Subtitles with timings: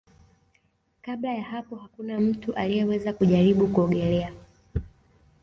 [1.01, 4.33] Kabla ya hapo hakuna mtu aliyeweza kujaribu kuogelea